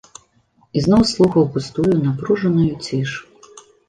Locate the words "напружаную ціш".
2.05-3.11